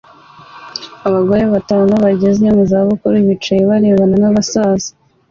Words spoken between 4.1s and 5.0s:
n'abasaza